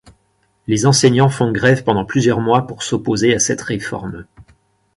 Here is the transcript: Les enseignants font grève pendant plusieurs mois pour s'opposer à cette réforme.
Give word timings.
Les 0.65 0.87
enseignants 0.87 1.29
font 1.29 1.51
grève 1.51 1.83
pendant 1.83 2.05
plusieurs 2.05 2.39
mois 2.39 2.65
pour 2.65 2.81
s'opposer 2.81 3.35
à 3.35 3.39
cette 3.39 3.61
réforme. 3.61 4.25